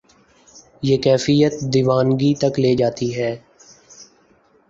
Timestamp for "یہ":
0.83-0.97